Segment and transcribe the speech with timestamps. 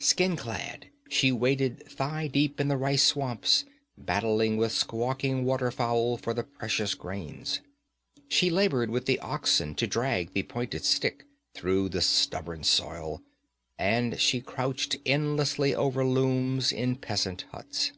[0.00, 3.64] Skin clad, she waded thigh deep in rice swamps,
[3.96, 7.60] battling with squawking water fowl for the precious grains.
[8.26, 13.22] She labored with the oxen to drag the pointed stick through the stubborn soil,
[13.78, 17.92] and she crouched endlessly over looms in peasant huts.